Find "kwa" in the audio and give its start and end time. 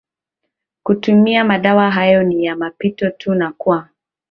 3.57-3.89